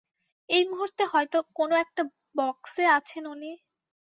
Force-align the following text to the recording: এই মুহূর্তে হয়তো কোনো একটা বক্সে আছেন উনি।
এই 0.49 0.63
মুহূর্তে 0.69 1.03
হয়তো 1.11 1.37
কোনো 1.53 1.75
একটা 1.83 2.01
বক্সে 2.35 2.83
আছেন 2.97 3.23
উনি। 3.27 3.51